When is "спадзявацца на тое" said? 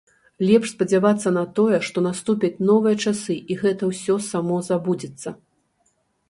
0.75-1.77